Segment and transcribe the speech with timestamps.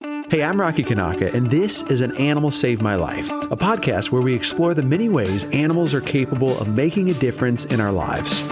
[0.00, 4.22] Hey, I'm Rocky Kanaka, and this is An Animal Saved My Life, a podcast where
[4.22, 8.46] we explore the many ways animals are capable of making a difference in our lives.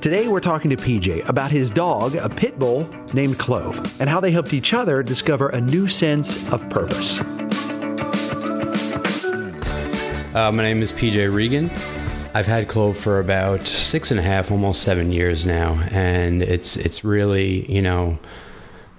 [0.00, 4.20] Today, we're talking to PJ about his dog, a pit bull named Clove, and how
[4.20, 7.20] they helped each other discover a new sense of purpose.
[10.34, 11.70] Uh, my name is PJ Regan.
[12.32, 16.78] I've had Clove for about six and a half, almost seven years now, and it's
[16.78, 18.18] it's really you know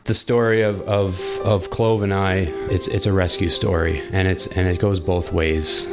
[0.05, 4.47] the story of, of, of Clove and I, it's it's a rescue story, and it's
[4.47, 5.87] and it goes both ways.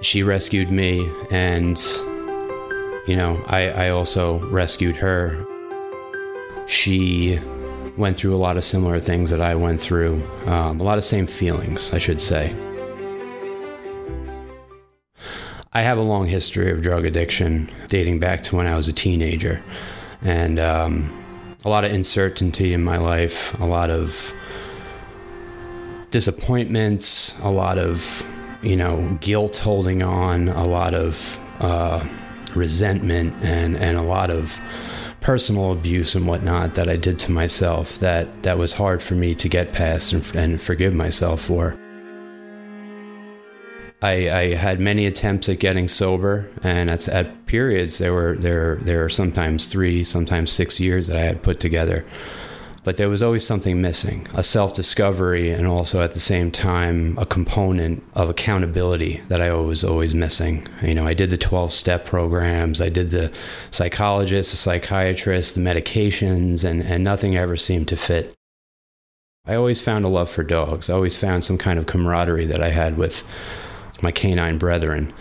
[0.00, 1.78] She rescued me, and
[3.06, 5.44] you know, I, I also rescued her.
[6.68, 7.40] She
[7.96, 11.04] went through a lot of similar things that I went through, um, a lot of
[11.04, 12.54] same feelings, I should say.
[15.72, 18.92] I have a long history of drug addiction dating back to when I was a
[18.92, 19.62] teenager.
[20.22, 21.25] And um,
[21.66, 24.32] a lot of uncertainty in my life, a lot of
[26.12, 28.24] disappointments, a lot of,
[28.62, 32.06] you know, guilt holding on, a lot of uh,
[32.54, 34.60] resentment, and, and a lot of
[35.20, 39.34] personal abuse and whatnot that I did to myself that, that was hard for me
[39.34, 41.76] to get past and, and forgive myself for.
[44.06, 48.76] I, I, had many attempts at getting sober, and at, at periods there were there
[48.82, 52.06] there are sometimes three, sometimes six years that I had put together,
[52.84, 57.18] but there was always something missing, a self discovery, and also at the same time
[57.18, 60.68] a component of accountability that I was always missing.
[60.82, 63.32] You know, I did the twelve step programs, I did the
[63.72, 68.32] psychologist, the psychiatrist, the medications, and and nothing ever seemed to fit.
[69.48, 70.90] I always found a love for dogs.
[70.90, 73.24] I always found some kind of camaraderie that I had with
[74.02, 75.12] my canine brethren.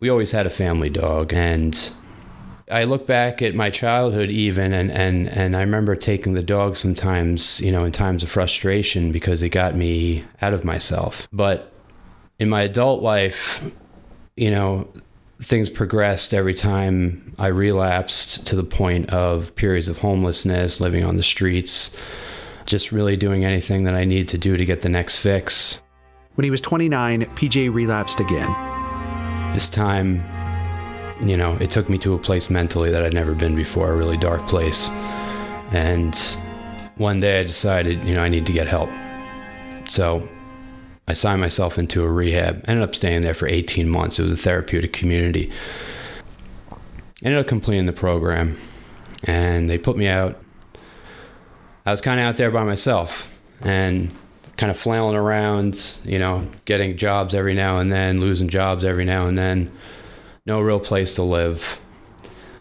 [0.00, 1.92] We always had a family dog, and
[2.70, 6.76] I look back at my childhood even, and, and, and I remember taking the dog
[6.76, 11.28] sometimes, you know, in times of frustration because it got me out of myself.
[11.32, 11.72] But
[12.38, 13.62] in my adult life,
[14.36, 14.88] you know,
[15.42, 21.16] things progressed every time I relapsed to the point of periods of homelessness, living on
[21.16, 21.94] the streets,
[22.66, 25.82] just really doing anything that I need to do to get the next fix.
[26.34, 28.52] When he was 29, PJ relapsed again.
[29.54, 30.24] This time,
[31.24, 33.96] you know, it took me to a place mentally that I'd never been before, a
[33.96, 34.88] really dark place.
[35.70, 36.16] And
[36.96, 38.90] one day I decided, you know, I need to get help.
[39.88, 40.28] So
[41.06, 42.64] I signed myself into a rehab.
[42.66, 44.18] ended up staying there for 18 months.
[44.18, 45.52] It was a therapeutic community.
[47.22, 48.58] Ended up completing the program,
[49.22, 50.42] and they put me out.
[51.86, 53.30] I was kind of out there by myself,
[53.60, 54.10] and
[54.56, 59.04] kind of flailing around, you know, getting jobs every now and then, losing jobs every
[59.04, 59.70] now and then.
[60.46, 61.78] No real place to live.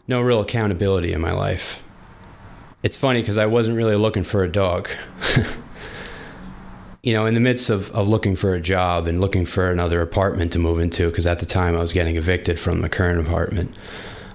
[0.08, 1.84] No real accountability in my life.
[2.82, 4.90] It's funny because I wasn't really looking for a dog.
[7.04, 10.02] you know, in the midst of, of looking for a job and looking for another
[10.02, 13.26] apartment to move into, because at the time I was getting evicted from the current
[13.26, 13.78] apartment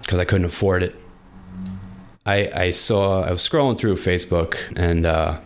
[0.00, 0.94] because I couldn't afford it.
[2.24, 5.40] I, I saw, I was scrolling through Facebook and, uh,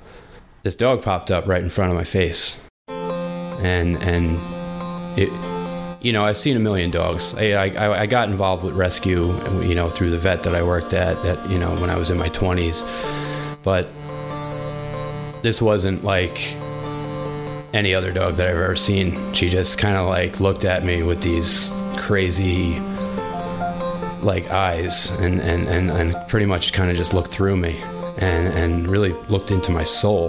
[0.62, 4.38] this dog popped up right in front of my face, and and
[5.18, 5.30] it,
[6.00, 7.34] you know, I've seen a million dogs.
[7.34, 9.26] I, I, I got involved with rescue,
[9.62, 12.10] you know, through the vet that I worked at, that you know, when I was
[12.10, 12.82] in my twenties,
[13.62, 13.88] but
[15.42, 16.56] this wasn't like
[17.74, 19.32] any other dog that I've ever seen.
[19.32, 22.78] She just kind of like looked at me with these crazy
[24.22, 27.76] like eyes and, and, and, and pretty much kind of just looked through me
[28.18, 30.28] and, and really looked into my soul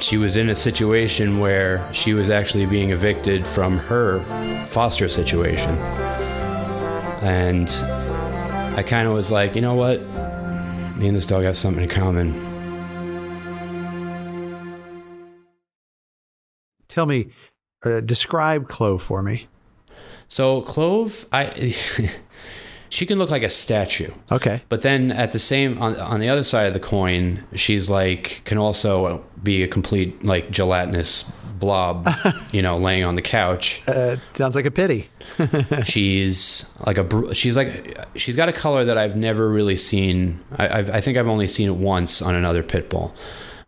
[0.00, 4.20] she was in a situation where she was actually being evicted from her
[4.66, 5.76] foster situation.
[7.22, 7.68] And
[8.76, 10.00] I kind of was like, you know what?
[10.96, 12.32] Me and this dog have something in common.
[16.88, 17.28] Tell me,
[17.84, 19.48] uh, describe Clove for me.
[20.28, 21.74] So Clove, I
[22.90, 24.12] she can look like a statue.
[24.30, 24.62] Okay.
[24.68, 28.42] But then at the same on on the other side of the coin, she's like
[28.44, 32.08] can also be a complete like gelatinous blob,
[32.52, 33.82] you know, laying on the couch.
[33.86, 35.08] Uh, sounds like a pity.
[35.84, 40.40] she's like a she's like she's got a color that I've never really seen.
[40.56, 43.14] I, I've, I think I've only seen it once on another pit bull.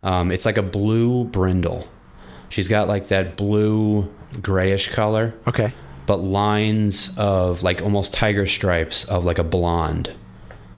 [0.02, 1.86] Um, it's like a blue brindle.
[2.48, 5.34] She's got like that blue grayish color.
[5.46, 5.72] Okay.
[6.10, 10.12] But lines of like almost tiger stripes of like a blonde.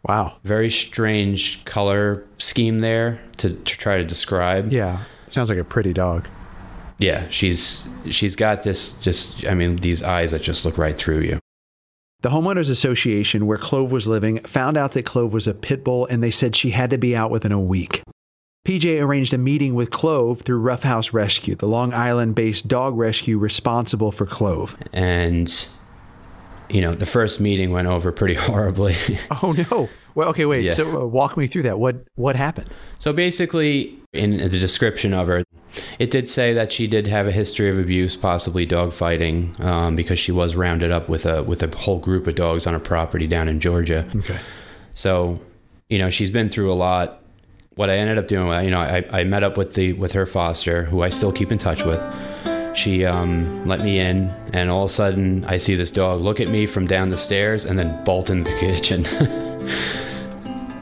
[0.06, 0.36] Wow.
[0.44, 4.70] Very strange color scheme there to, to try to describe.
[4.70, 5.04] Yeah.
[5.28, 6.28] Sounds like a pretty dog.
[6.98, 11.20] Yeah, she's she's got this just I mean these eyes that just look right through
[11.20, 11.38] you.
[12.20, 16.04] The homeowners association where Clove was living found out that Clove was a pit bull
[16.08, 18.02] and they said she had to be out within a week.
[18.66, 23.36] PJ arranged a meeting with Clove through Roughhouse Rescue, the Long Island based dog rescue
[23.36, 24.76] responsible for Clove.
[24.92, 25.52] And,
[26.68, 28.94] you know, the first meeting went over pretty horribly.
[29.42, 29.88] oh, no.
[30.14, 30.62] Well, okay, wait.
[30.64, 30.74] Yeah.
[30.74, 31.78] So uh, walk me through that.
[31.78, 32.70] What what happened?
[32.98, 35.42] so basically, in the description of her,
[35.98, 39.96] it did say that she did have a history of abuse, possibly dog fighting, um,
[39.96, 42.80] because she was rounded up with a with a whole group of dogs on a
[42.80, 44.06] property down in Georgia.
[44.16, 44.38] Okay.
[44.94, 45.40] So,
[45.88, 47.21] you know, she's been through a lot.
[47.76, 50.26] What I ended up doing, you know, I, I met up with the with her
[50.26, 52.00] foster, who I still keep in touch with.
[52.76, 56.40] She um, let me in, and all of a sudden, I see this dog look
[56.40, 59.04] at me from down the stairs and then bolt into the kitchen.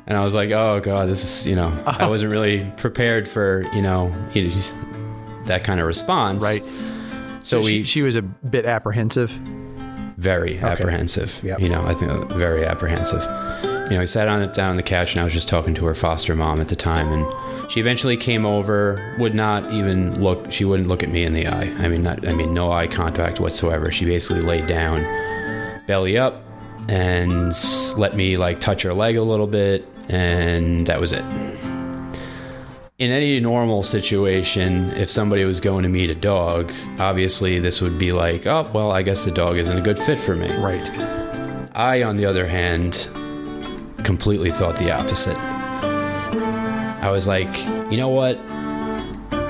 [0.07, 3.63] and I was like, "Oh God, this is," you know, I wasn't really prepared for,
[3.73, 4.13] you know,
[5.47, 6.43] that kind of response.
[6.43, 6.63] Right.
[7.43, 9.31] So she, we she was a bit apprehensive.
[10.17, 11.39] very apprehensive.
[11.43, 11.61] Yep.
[11.61, 13.23] You know, I think very apprehensive.
[13.91, 15.75] You know, I sat on it down on the couch and I was just talking
[15.75, 19.17] to her foster mom at the time, and she eventually came over.
[19.19, 20.53] Would not even look.
[20.53, 21.75] She wouldn't look at me in the eye.
[21.79, 22.25] I mean, not.
[22.27, 23.91] I mean, no eye contact whatsoever.
[23.91, 24.99] She basically laid down,
[25.89, 26.41] belly up,
[26.89, 27.53] and
[27.97, 31.25] let me like touch her leg a little bit, and that was it.
[33.01, 36.71] In any normal situation, if somebody was going to meet a dog,
[37.01, 40.21] obviously this would be like, oh, well, I guess the dog isn't a good fit
[40.21, 40.47] for me.
[40.59, 40.87] Right.
[41.75, 43.09] I, on the other hand,
[44.05, 45.37] completely thought the opposite.
[47.03, 47.49] I was like,
[47.91, 48.39] you know what?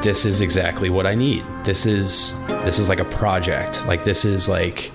[0.02, 1.44] This is exactly what I need.
[1.64, 3.84] This is this is like a project.
[3.86, 4.92] Like this is like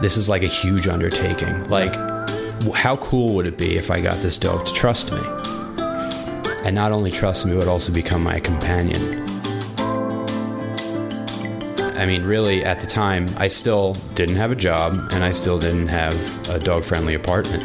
[0.00, 1.68] this is like a huge undertaking.
[1.68, 1.94] Like
[2.74, 5.20] how cool would it be if I got this dog to trust me?
[6.64, 9.24] And not only trust me, but also become my companion.
[11.96, 15.58] I mean, really, at the time, I still didn't have a job and I still
[15.58, 17.64] didn't have a dog friendly apartment.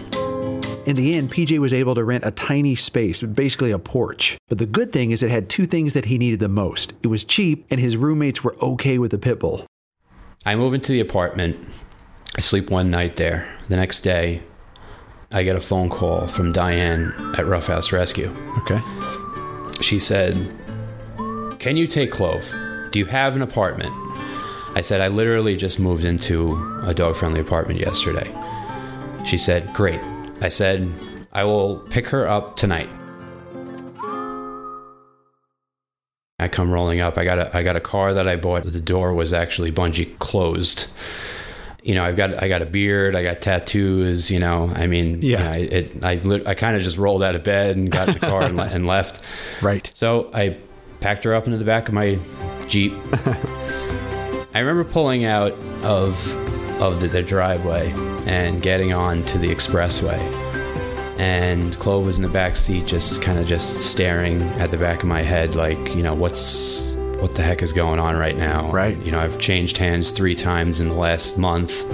[0.85, 4.37] In the end, PJ was able to rent a tiny space, basically a porch.
[4.49, 6.93] But the good thing is it had two things that he needed the most.
[7.03, 9.67] It was cheap, and his roommates were okay with the pit bull.
[10.43, 11.55] I move into the apartment.
[12.35, 13.47] I sleep one night there.
[13.69, 14.41] The next day,
[15.31, 18.35] I get a phone call from Diane at Roughhouse Rescue.
[18.59, 18.81] Okay.
[19.81, 20.35] She said,
[21.59, 22.43] Can you take Clove?
[22.91, 23.91] Do you have an apartment?
[24.73, 28.33] I said, I literally just moved into a dog friendly apartment yesterday.
[29.25, 30.01] She said, Great.
[30.41, 30.91] I said,
[31.31, 32.89] I will pick her up tonight.
[36.39, 37.17] I come rolling up.
[37.19, 38.63] I got a I got a car that I bought.
[38.63, 40.87] The door was actually bungee closed.
[41.83, 43.15] You know, I've got I got a beard.
[43.15, 44.31] I got tattoos.
[44.31, 45.55] You know, I mean, Yeah.
[45.55, 46.03] you know, it.
[46.03, 48.59] I I kind of just rolled out of bed and got in the car and,
[48.75, 49.23] and left.
[49.61, 49.91] Right.
[49.93, 50.57] So I
[50.99, 52.19] packed her up into the back of my
[52.67, 52.93] Jeep.
[54.53, 55.53] I remember pulling out
[55.83, 56.17] of
[56.81, 57.93] of the, the driveway
[58.25, 60.19] and getting on to the expressway.
[61.19, 65.03] And Clove was in the back seat, just kind of just staring at the back
[65.03, 68.71] of my head, like, you know, what's what the heck is going on right now?
[68.71, 68.97] Right.
[69.05, 71.85] You know, I've changed hands three times in the last month.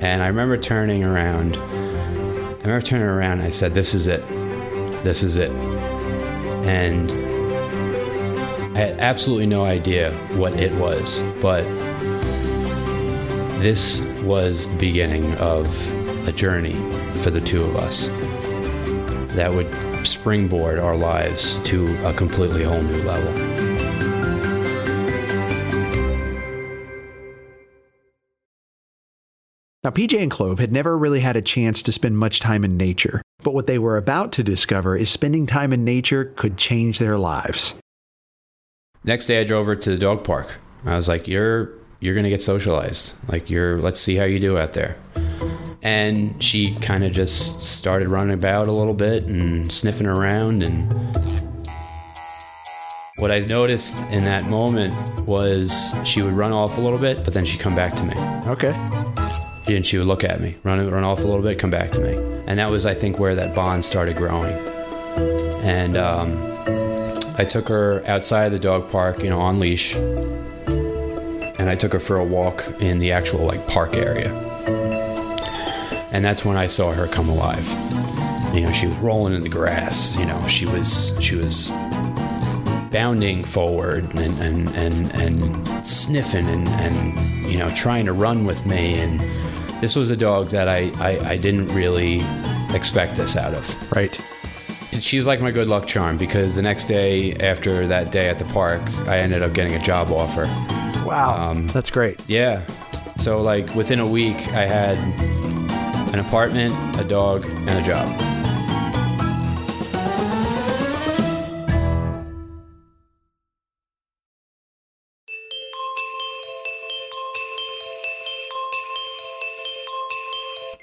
[0.00, 1.56] And I remember turning around.
[1.56, 3.38] I remember turning around.
[3.38, 4.22] And I said, "This is it.
[5.02, 5.50] This is it."
[6.64, 7.10] And
[8.76, 11.64] I had absolutely no idea what it was, but
[13.62, 15.68] this was the beginning of
[16.26, 16.74] a journey
[17.22, 18.08] for the two of us
[19.36, 19.70] that would
[20.04, 23.32] springboard our lives to a completely whole new level.
[29.84, 32.76] Now, PJ and Clove had never really had a chance to spend much time in
[32.76, 36.98] nature, but what they were about to discover is spending time in nature could change
[36.98, 37.74] their lives.
[39.04, 40.56] Next day, I drove her to the dog park.
[40.84, 43.14] I was like, "You're you're gonna get socialized.
[43.28, 44.96] Like, you're let's see how you do out there."
[45.82, 50.62] And she kind of just started running about a little bit and sniffing around.
[50.62, 50.92] And
[53.18, 54.94] what I noticed in that moment
[55.26, 58.14] was she would run off a little bit, but then she'd come back to me.
[58.50, 58.72] Okay.
[59.74, 62.00] And she would look at me, run run off a little bit, come back to
[62.00, 62.14] me,
[62.46, 64.52] and that was, I think, where that bond started growing.
[65.64, 66.36] And um,
[67.38, 69.94] I took her outside of the dog park, you know, on leash,
[71.62, 74.34] and I took her for a walk in the actual like park area.
[76.10, 77.64] And that's when I saw her come alive.
[78.52, 80.16] You know, she was rolling in the grass.
[80.16, 81.70] You know, she was she was
[82.90, 88.66] bounding forward and and and, and sniffing and, and you know trying to run with
[88.66, 88.98] me.
[88.98, 89.20] And
[89.80, 92.22] this was a dog that I, I, I didn't really
[92.74, 93.92] expect this out of.
[93.92, 94.20] Right.
[94.98, 98.40] She was like my good luck charm because the next day after that day at
[98.40, 100.46] the park, I ended up getting a job offer.
[101.04, 101.50] Wow.
[101.50, 102.20] Um, That's great.
[102.28, 102.64] Yeah.
[103.18, 104.96] So like within a week, I had
[106.12, 108.08] an apartment, a dog, and a job.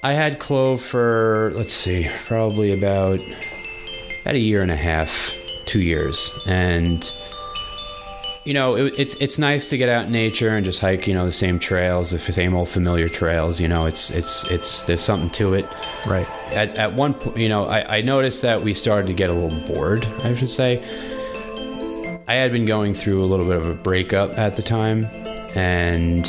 [0.02, 3.20] I had Clove for let's see, probably about
[4.22, 5.36] about a year and a half,
[5.66, 7.12] two years, and
[8.50, 11.14] you know it, it's it's nice to get out in nature and just hike, you
[11.14, 13.60] know, the same trails, the same old familiar trails.
[13.60, 15.68] You know, it's it's it's there's something to it.
[16.08, 16.28] Right.
[16.52, 19.34] At at one point, you know, I, I noticed that we started to get a
[19.34, 20.04] little bored.
[20.24, 20.84] I should say.
[22.28, 25.06] I had been going through a little bit of a breakup at the time,
[25.56, 26.26] and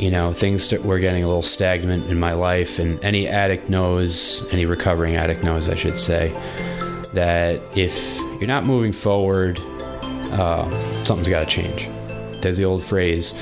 [0.00, 4.46] you know things were getting a little stagnant in my life and any addict knows
[4.52, 6.30] any recovering addict knows i should say
[7.12, 9.60] that if you're not moving forward
[10.32, 11.88] uh, something's got to change
[12.40, 13.34] there's the old phrase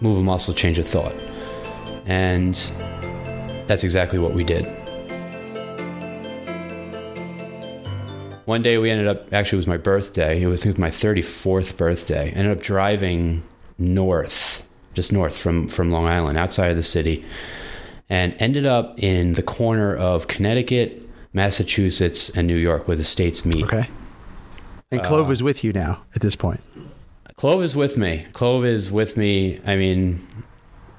[0.00, 1.14] move a muscle change a thought
[2.06, 2.54] and
[3.66, 4.64] that's exactly what we did
[8.46, 10.90] one day we ended up actually it was my birthday it was, it was my
[10.90, 13.42] 34th birthday I ended up driving
[13.78, 14.62] north
[14.94, 17.24] just north from from Long Island, outside of the city,
[18.08, 23.44] and ended up in the corner of Connecticut, Massachusetts, and New York, where the states
[23.44, 23.64] meet.
[23.64, 23.88] Okay.
[24.92, 26.60] And Clove is with you now at this point.
[27.36, 28.26] Clove is with me.
[28.34, 29.58] Clove is with me.
[29.66, 30.26] I mean,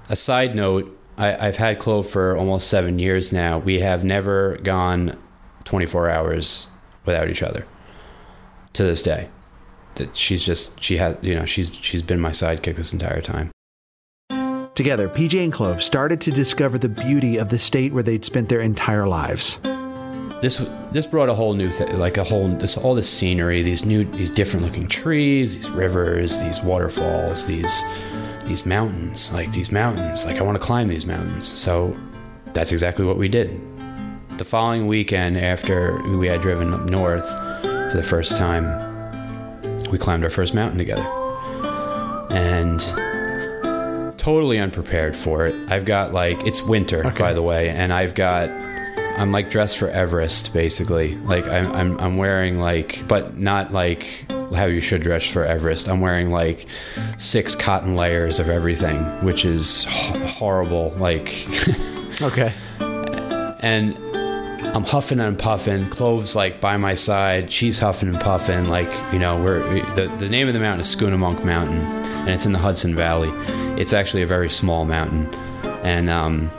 [0.09, 3.59] a side note: I, I've had Clove for almost seven years now.
[3.59, 5.17] We have never gone
[5.65, 6.67] 24 hours
[7.05, 7.65] without each other.
[8.73, 9.29] To this day,
[9.95, 13.51] that she's just she had you know she's she's been my sidekick this entire time.
[14.73, 18.49] Together, PJ and Clove started to discover the beauty of the state where they'd spent
[18.49, 19.59] their entire lives.
[20.43, 20.57] This
[20.91, 24.03] this brought a whole new thing like a whole this all this scenery these new
[24.03, 27.81] these different looking trees these rivers these waterfalls these
[28.43, 31.47] these mountains like these mountains like i want to climb these mountains.
[31.57, 31.97] So
[32.47, 33.59] that's exactly what we did.
[34.37, 37.25] The following weekend after we had driven up north
[37.63, 38.65] for the first time
[39.91, 41.05] we climbed our first mountain together.
[42.31, 42.79] And
[44.17, 45.55] totally unprepared for it.
[45.71, 47.17] I've got like it's winter Okay.
[47.17, 48.49] by the way and i've got
[49.17, 51.15] I'm like dressed for Everest, basically.
[51.17, 55.87] Like I'm, I'm, I'm wearing like, but not like how you should dress for Everest.
[55.87, 56.65] I'm wearing like
[57.17, 60.91] six cotton layers of everything, which is h- horrible.
[60.97, 61.47] Like,
[62.21, 62.53] Okay.
[63.61, 63.97] and
[64.75, 65.87] I'm huffing and puffing.
[65.89, 67.51] Cloves like by my side.
[67.51, 68.65] She's huffing and puffing.
[68.65, 72.29] Like you know, we're we, the the name of the mountain is Schunemunk Mountain, and
[72.29, 73.29] it's in the Hudson Valley.
[73.79, 75.31] It's actually a very small mountain,
[75.83, 76.49] and um,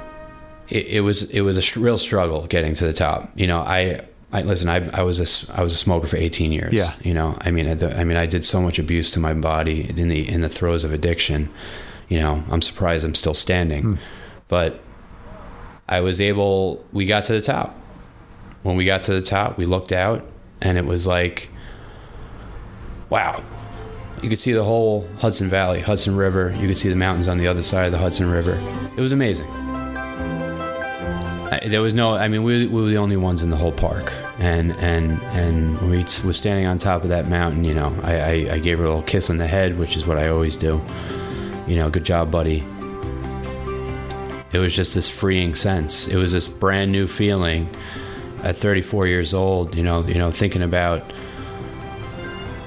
[0.68, 3.30] it, it was it was a real struggle getting to the top.
[3.34, 4.00] You know, I.
[4.32, 6.74] I, listen, I, I was a, I was a smoker for 18 years.
[6.74, 6.92] Yeah.
[7.04, 9.88] You know, I mean, the, I mean, I did so much abuse to my body
[9.88, 11.48] in the in the throes of addiction.
[12.08, 13.94] You know, I'm surprised I'm still standing, hmm.
[14.48, 14.80] but
[15.88, 16.84] I was able.
[16.92, 17.78] We got to the top.
[18.64, 20.26] When we got to the top, we looked out,
[20.60, 21.48] and it was like,
[23.08, 23.40] wow.
[24.20, 26.52] You could see the whole Hudson Valley, Hudson River.
[26.58, 28.58] You could see the mountains on the other side of the Hudson River.
[28.96, 29.46] It was amazing.
[31.60, 32.14] There was no.
[32.14, 35.78] I mean, we, we were the only ones in the whole park, and and and
[35.90, 37.64] we were standing on top of that mountain.
[37.64, 40.06] You know, I, I, I gave her a little kiss on the head, which is
[40.06, 40.80] what I always do.
[41.66, 42.64] You know, good job, buddy
[44.54, 46.06] it was just this freeing sense.
[46.06, 47.68] It was this brand new feeling
[48.44, 51.02] at 34 years old, you know, you know, thinking about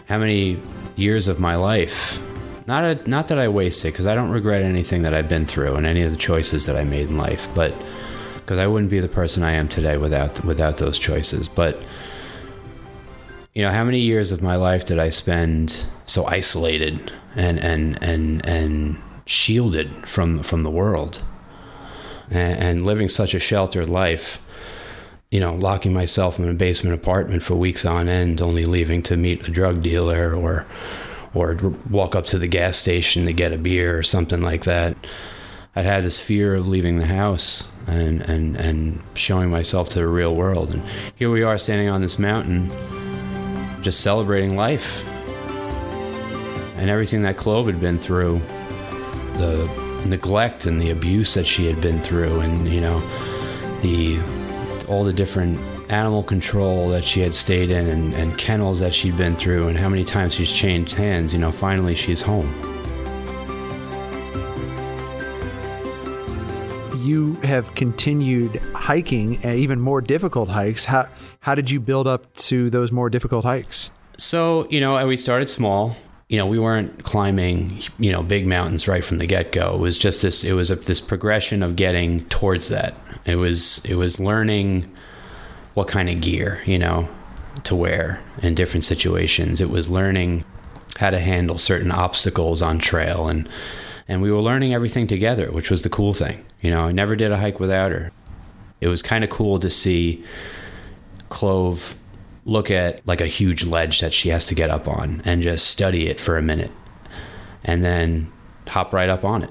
[0.10, 0.62] how many
[0.98, 2.20] years of my life
[2.66, 5.76] not a, not that I wasted cuz I don't regret anything that I've been through
[5.76, 7.74] and any of the choices that I made in life, but
[8.48, 11.48] cuz I wouldn't be the person I am today without without those choices.
[11.48, 11.80] But
[13.54, 18.02] you know, how many years of my life did I spend so isolated and and
[18.02, 21.22] and and shielded from from the world?
[22.30, 24.40] and, and living such a sheltered life,
[25.32, 29.18] you know, locking myself in a basement apartment for weeks on end, only leaving to
[29.18, 30.66] meet a drug dealer or
[31.34, 31.56] or
[31.90, 34.96] walk up to the gas station to get a beer or something like that.
[35.76, 40.08] I'd had this fear of leaving the house and, and, and showing myself to the
[40.08, 40.74] real world.
[40.74, 40.84] And
[41.16, 42.70] here we are standing on this mountain
[43.82, 45.08] just celebrating life
[46.78, 48.40] and everything that Clove had been through,
[49.38, 49.70] the
[50.08, 53.00] neglect and the abuse that she had been through, and you know,
[53.82, 54.20] the
[54.88, 59.18] all the different animal control that she had stayed in and, and kennels that she'd
[59.18, 62.67] been through and how many times she's changed hands, you know, finally she's home.
[67.08, 70.84] You have continued hiking, and even more difficult hikes.
[70.84, 71.08] How
[71.40, 73.92] how did you build up to those more difficult hikes?
[74.18, 75.96] So, you know, we started small.
[76.28, 79.76] You know, we weren't climbing, you know, big mountains right from the get-go.
[79.76, 82.94] It was just this it was a, this progression of getting towards that.
[83.24, 84.94] It was it was learning
[85.76, 87.08] what kind of gear, you know,
[87.64, 89.62] to wear in different situations.
[89.62, 90.44] It was learning
[90.98, 93.48] how to handle certain obstacles on trail and
[94.10, 96.44] and we were learning everything together, which was the cool thing.
[96.62, 98.12] You know, I never did a hike without her.
[98.82, 100.24] It was kind of cool to see
[101.30, 101.96] Clove
[102.46, 105.68] look at like a huge ledge that she has to get up on and just
[105.68, 106.72] study it for a minute
[107.64, 108.32] and then
[108.68, 109.50] hop right up on it.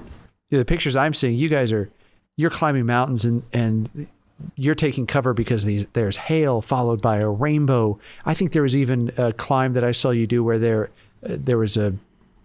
[0.49, 1.89] Yeah, the pictures I'm seeing, you guys are
[2.35, 4.07] you're climbing mountains and and
[4.55, 7.99] you're taking cover because these, there's hail followed by a rainbow.
[8.25, 10.89] I think there was even a climb that I saw you do where there
[11.23, 11.93] uh, there was a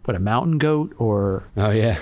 [0.05, 1.99] what a mountain goat or oh yeah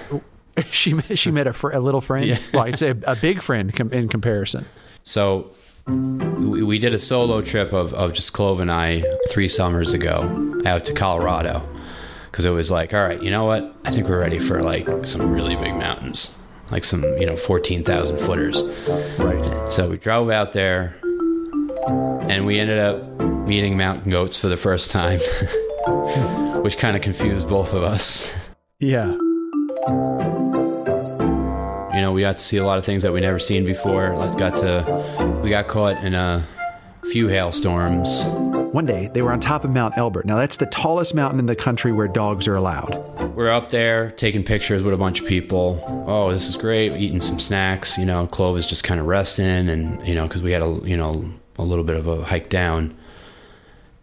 [0.70, 2.26] she she met a, fr- a little friend.
[2.26, 2.38] Yeah.
[2.52, 4.66] well, I'd say a, a big friend com- in comparison.
[5.04, 5.50] So
[5.86, 10.60] we, we did a solo trip of, of just Clove and I three summers ago
[10.66, 11.66] out to Colorado
[12.30, 13.74] because it was like, all right, you know what?
[13.84, 16.36] I think we're ready for like some really big mountains,
[16.70, 18.62] like some you know fourteen thousand footers.
[19.18, 19.72] Right.
[19.72, 20.96] So we drove out there,
[22.28, 25.18] and we ended up meeting mountain goats for the first time,
[26.62, 28.36] which kind of confused both of us.
[28.78, 29.16] Yeah.
[32.10, 34.16] Know, we got to see a lot of things that we never seen before.
[34.16, 36.44] Like, got to, we got caught in a
[37.04, 38.24] few hailstorms.
[38.72, 40.26] One day they were on top of Mount Elbert.
[40.26, 42.96] Now that's the tallest mountain in the country where dogs are allowed.
[43.36, 45.84] We're up there taking pictures with a bunch of people.
[46.08, 46.96] Oh, this is great.
[46.96, 47.96] Eating some snacks.
[47.96, 50.80] You know, Clove is just kind of resting, and you know, because we had a
[50.82, 52.96] you know a little bit of a hike down,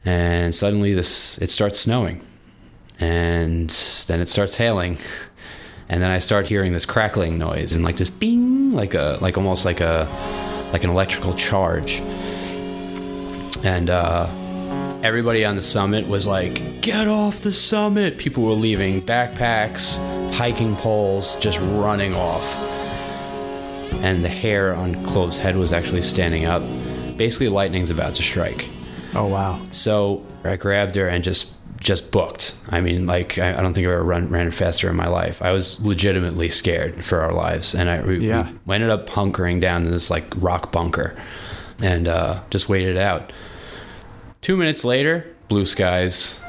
[0.05, 2.21] and suddenly this it starts snowing,
[3.01, 3.69] and
[4.07, 4.97] then it starts hailing,
[5.89, 9.37] and then I start hearing this crackling noise and like this bing, like a like
[9.37, 10.07] almost like a
[10.73, 11.99] like an electrical charge,
[13.63, 13.89] and.
[13.89, 14.27] uh
[15.03, 18.17] everybody on the summit was like, get off the summit.
[18.17, 19.97] People were leaving backpacks,
[20.33, 22.43] hiking poles, just running off.
[24.03, 26.61] And the hair on Clove's head was actually standing up.
[27.15, 28.67] Basically, lightning's about to strike.
[29.13, 29.61] Oh wow.
[29.71, 31.53] So I grabbed her and just
[31.87, 32.53] just booked.
[32.69, 35.41] I mean, like I, I don't think I've ever run ran faster in my life.
[35.41, 38.51] I was legitimately scared for our lives, and I we, Yeah.
[38.65, 41.15] we ended up hunkering down in this like rock bunker,
[41.81, 43.31] and uh, just waited out.
[44.41, 46.39] Two minutes later, blue skies,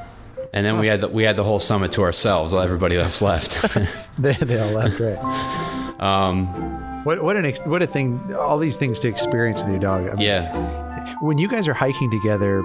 [0.53, 2.53] and then we had the, we had the whole summit to ourselves.
[2.53, 3.64] While everybody else left.
[4.18, 5.16] They, they all left right.
[6.01, 6.48] um,
[7.05, 8.35] What what an ex- what a thing!
[8.35, 10.09] All these things to experience with your dog.
[10.09, 12.62] I mean, yeah, When you guys are hiking together,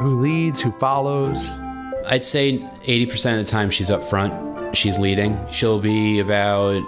[0.00, 0.58] who leads?
[0.62, 1.50] Who follows?
[2.10, 4.76] I'd say 80% of the time she's up front.
[4.76, 5.38] She's leading.
[5.50, 6.82] She'll be about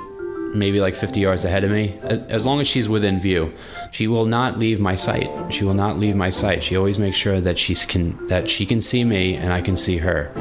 [0.54, 1.98] maybe like 50 yards ahead of me.
[2.02, 3.52] As, as long as she's within view,
[3.90, 5.28] she will not leave my sight.
[5.52, 6.62] She will not leave my sight.
[6.62, 9.76] She always makes sure that she's can that she can see me and I can
[9.76, 10.32] see her.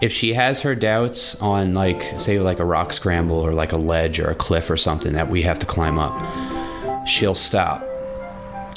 [0.00, 3.76] If she has her doubts on like say like a rock scramble or like a
[3.76, 7.86] ledge or a cliff or something that we have to climb up, she'll stop.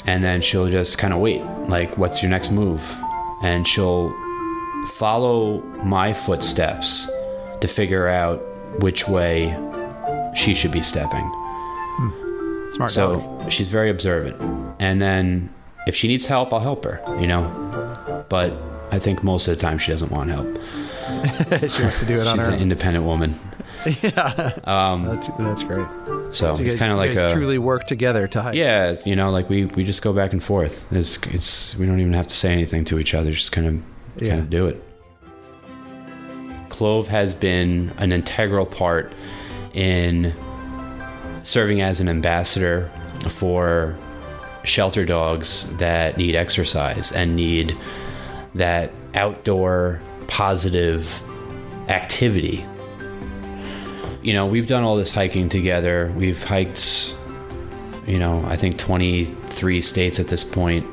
[0.06, 1.42] And then she'll just kind of wait.
[1.68, 2.82] Like what's your next move?
[3.42, 4.14] And she'll
[4.86, 7.08] follow my footsteps
[7.60, 8.36] to figure out
[8.80, 9.56] which way
[10.34, 11.30] she should be stepping.
[12.70, 13.52] Smart So dog.
[13.52, 14.40] she's very observant.
[14.80, 15.52] And then
[15.86, 18.24] if she needs help, I'll help her, you know?
[18.28, 18.52] But
[18.90, 20.46] I think most of the time she doesn't want help.
[21.70, 22.62] she wants to do it on She's her an own.
[22.62, 23.34] independent woman.
[24.02, 24.58] yeah.
[24.64, 25.86] Um, That's that's great.
[26.34, 27.30] so So it's kind of like a.
[27.30, 28.54] truly work together to hike.
[28.54, 30.86] Yeah, you know, like we, we just go back and forth.
[30.90, 33.30] It's, it's we don't even have to say anything to each other.
[33.30, 33.74] Just kind of
[34.16, 34.36] Yeah.
[34.36, 34.82] of do it.
[36.68, 39.12] Clove has been an integral part
[39.74, 40.32] in
[41.42, 42.90] serving as an ambassador
[43.28, 43.96] for
[44.64, 47.76] shelter dogs that need exercise and need
[48.54, 51.20] that outdoor positive
[51.88, 52.64] activity.
[54.22, 56.12] You know, we've done all this hiking together.
[56.16, 57.16] We've hiked,
[58.06, 60.86] you know, I think 23 states at this point,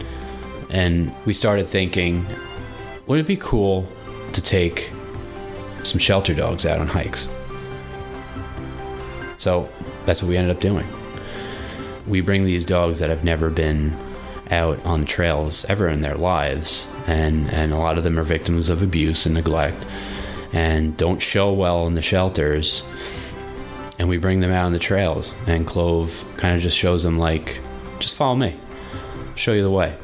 [0.70, 2.26] And we started thinking,
[3.12, 3.86] would it be cool
[4.32, 4.90] to take
[5.84, 7.28] some shelter dogs out on hikes?
[9.38, 9.68] So
[10.06, 10.88] that's what we ended up doing.
[12.08, 13.94] We bring these dogs that have never been
[14.50, 18.24] out on the trails ever in their lives, and and a lot of them are
[18.24, 19.86] victims of abuse and neglect,
[20.54, 22.82] and don't show well in the shelters.
[24.00, 27.20] And we bring them out on the trails, and Clove kind of just shows them
[27.20, 27.60] like,
[28.00, 28.58] just follow me,
[29.36, 29.98] show you the way.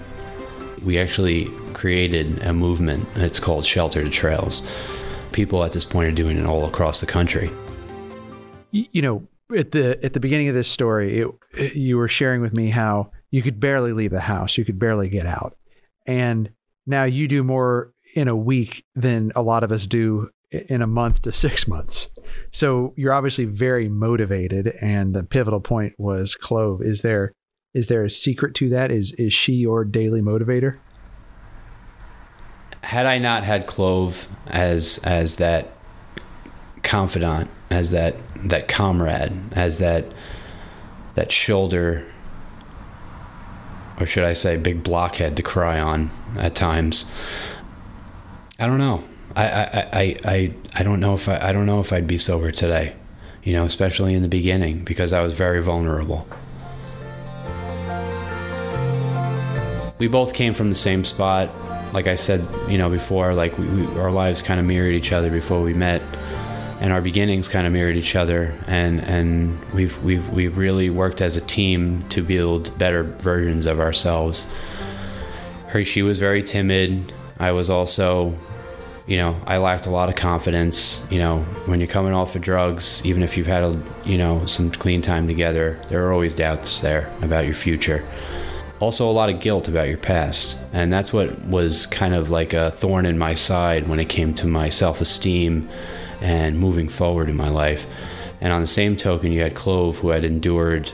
[0.84, 3.08] We actually created a movement.
[3.16, 4.64] It's called Shelter to Trails.
[5.32, 7.52] People at this point are doing it all across the country.
[8.72, 11.20] You know, at the at the beginning of this story,
[11.54, 14.80] it, you were sharing with me how you could barely leave the house, you could
[14.80, 15.56] barely get out,
[16.08, 16.50] and
[16.88, 20.88] now you do more in a week than a lot of us do in a
[20.88, 22.10] month to six months.
[22.52, 26.82] So you're obviously very motivated, and the pivotal point was Clove.
[26.82, 27.34] Is there
[27.76, 28.92] is there a secret to that?
[28.92, 30.80] Is is she your daily motivator?
[32.82, 35.72] Had I not had Clove as as that
[36.84, 40.06] confidant, as that that comrade, as that
[41.16, 42.06] that shoulder,
[44.00, 47.12] or should I say, big blockhead to cry on at times.
[48.60, 49.04] I don't know.
[49.36, 52.18] I I, I, I, I don't know if I, I don't know if I'd be
[52.18, 52.96] sober today,
[53.44, 56.28] you know, especially in the beginning because I was very vulnerable.
[60.00, 61.50] We both came from the same spot.
[61.94, 65.12] Like I said, you know, before, like we, we, our lives kind of mirrored each
[65.12, 66.02] other before we met
[66.80, 71.22] and our beginnings kind of mirrored each other and and we've we've we've really worked
[71.22, 74.48] as a team to build better versions of ourselves.
[75.68, 77.14] Her she was very timid.
[77.40, 78.36] I was also
[79.06, 81.40] you know i lacked a lot of confidence you know.
[81.66, 85.02] When you're coming off of drugs even if you've had a you know some clean
[85.02, 88.04] time together there are always doubts there about your future
[88.80, 92.54] also a lot of guilt about your past and that's what was kind of like
[92.54, 95.68] a thorn in my side when it came to my self-esteem
[96.22, 97.86] and moving forward in my life.
[98.42, 100.92] And on the same token, you had Clove, who had endured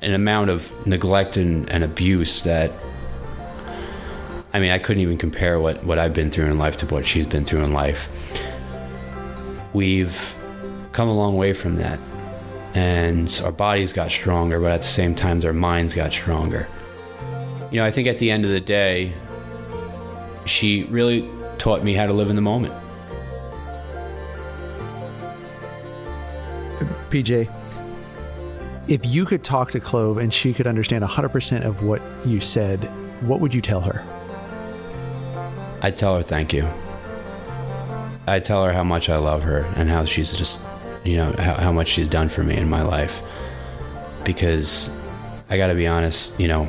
[0.00, 2.70] an amount of neglect and, and, abuse that,
[4.52, 7.06] I mean, I couldn't even compare what, what I've been through in life to what
[7.06, 8.08] she's been through in life.
[9.72, 10.34] We've
[10.92, 11.98] come a long way from that.
[12.74, 16.68] And our bodies got stronger, but at the same time, our minds got stronger.
[17.70, 19.12] You know, I think at the end of the day,
[20.44, 21.28] she really
[21.58, 22.74] taught me how to live in the moment.
[27.10, 27.50] PJ,
[28.86, 32.84] if you could talk to Clove and she could understand 100% of what you said,
[33.22, 34.04] what would you tell her?
[35.82, 36.68] I'd tell her thank you.
[38.26, 40.62] I'd tell her how much I love her and how she's just,
[41.08, 43.22] you know, how, how much she's done for me in my life.
[44.24, 44.90] Because
[45.48, 46.68] I got to be honest, you know,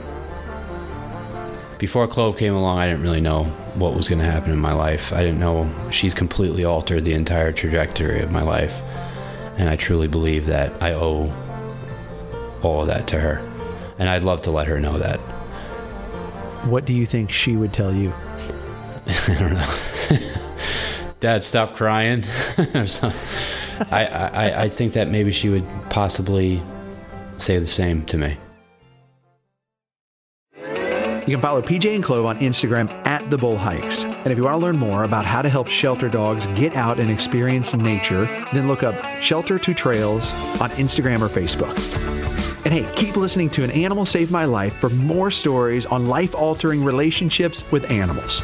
[1.78, 4.74] before Clove came along, I didn't really know what was going to happen in my
[4.74, 5.12] life.
[5.12, 8.74] I didn't know she's completely altered the entire trajectory of my life.
[9.58, 11.34] And I truly believe that I owe
[12.64, 13.46] all of that to her.
[13.98, 15.20] And I'd love to let her know that.
[16.66, 18.14] What do you think she would tell you?
[19.28, 19.74] I don't know.
[21.20, 22.24] Dad, stop crying.
[23.92, 26.62] I, I, I think that maybe she would possibly
[27.38, 28.38] say the same to me.
[31.30, 34.04] You can follow PJ and Clove on Instagram at The Bull Hikes.
[34.04, 37.00] And if you want to learn more about how to help shelter dogs get out
[37.00, 40.24] and experience nature, then look up Shelter to Trails
[40.60, 41.76] on Instagram or Facebook.
[42.66, 46.34] And hey, keep listening to An Animal Saved My Life for more stories on life
[46.34, 48.42] altering relationships with animals.